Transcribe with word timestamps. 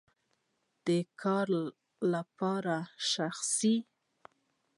د 0.85 0.87
کار 1.21 1.47
لپاره 2.13 2.77
یا 2.85 2.91
شخصی؟ 3.11 3.75